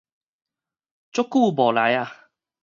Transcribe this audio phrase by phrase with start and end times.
[1.11, 2.07] 足久無來矣